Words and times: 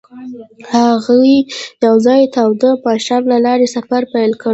هغوی 0.73 1.37
یوځای 1.85 2.21
د 2.27 2.31
تاوده 2.35 2.69
ماښام 2.85 3.23
له 3.31 3.37
لارې 3.45 3.65
سفر 3.75 4.01
پیل 4.13 4.31
کړ. 4.41 4.49